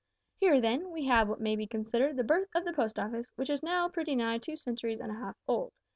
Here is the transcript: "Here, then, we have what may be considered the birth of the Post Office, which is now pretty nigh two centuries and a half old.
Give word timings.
"Here, 0.39 0.59
then, 0.59 0.89
we 0.89 1.05
have 1.05 1.29
what 1.29 1.39
may 1.39 1.55
be 1.55 1.67
considered 1.67 2.17
the 2.17 2.23
birth 2.23 2.49
of 2.55 2.65
the 2.65 2.73
Post 2.73 2.97
Office, 2.97 3.31
which 3.35 3.51
is 3.51 3.61
now 3.61 3.87
pretty 3.87 4.15
nigh 4.15 4.39
two 4.39 4.55
centuries 4.55 4.99
and 4.99 5.11
a 5.11 5.13
half 5.19 5.37
old. 5.47 5.73